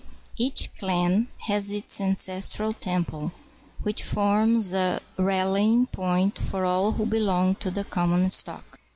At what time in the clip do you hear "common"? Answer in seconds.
7.83-8.31